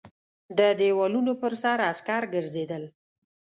[0.57, 2.83] د دېوالونو پر سر عسکر ګرځېدل.